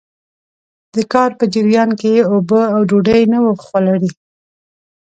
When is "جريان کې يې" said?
1.53-2.21